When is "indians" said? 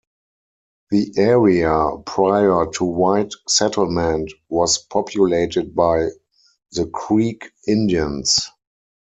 7.67-8.49